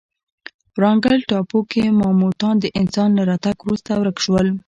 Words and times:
ورانګل 0.75 1.17
ټاپو 1.29 1.59
کې 1.71 1.83
ماموتان 1.99 2.55
د 2.59 2.65
انسان 2.79 3.09
له 3.17 3.23
راتګ 3.29 3.57
وروسته 3.61 3.91
ورک 3.97 4.17
شول. 4.25 4.47